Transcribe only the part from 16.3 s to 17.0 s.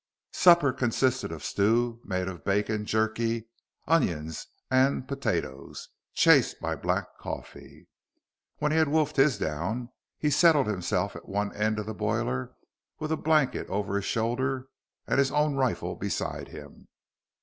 him.